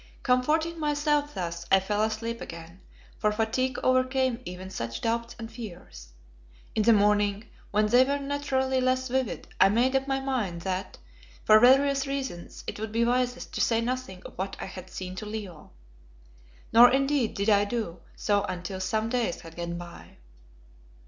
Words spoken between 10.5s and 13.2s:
that, for various reasons, it would be